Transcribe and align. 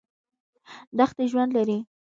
دښتې 0.97 1.23
ژوند 1.31 1.49
لري. 1.57 1.77